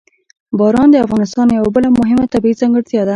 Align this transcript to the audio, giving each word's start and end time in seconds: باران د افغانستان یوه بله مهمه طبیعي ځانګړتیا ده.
باران 0.57 0.87
د 0.91 0.95
افغانستان 1.05 1.47
یوه 1.57 1.69
بله 1.75 1.87
مهمه 1.99 2.25
طبیعي 2.33 2.59
ځانګړتیا 2.61 3.01
ده. 3.05 3.09